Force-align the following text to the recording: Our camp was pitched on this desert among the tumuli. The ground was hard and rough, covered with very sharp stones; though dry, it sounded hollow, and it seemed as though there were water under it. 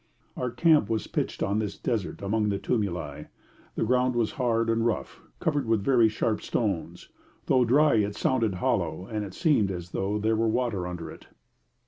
Our 0.35 0.49
camp 0.49 0.89
was 0.89 1.05
pitched 1.05 1.43
on 1.43 1.59
this 1.59 1.77
desert 1.77 2.23
among 2.23 2.49
the 2.49 2.57
tumuli. 2.57 3.27
The 3.75 3.83
ground 3.83 4.15
was 4.15 4.31
hard 4.31 4.67
and 4.67 4.83
rough, 4.83 5.21
covered 5.39 5.67
with 5.67 5.83
very 5.83 6.09
sharp 6.09 6.41
stones; 6.41 7.09
though 7.45 7.65
dry, 7.65 7.97
it 7.97 8.15
sounded 8.15 8.55
hollow, 8.55 9.05
and 9.05 9.23
it 9.23 9.35
seemed 9.35 9.69
as 9.69 9.91
though 9.91 10.17
there 10.17 10.35
were 10.35 10.49
water 10.49 10.87
under 10.87 11.11
it. 11.11 11.27